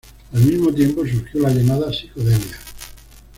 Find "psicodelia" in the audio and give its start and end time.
1.93-2.57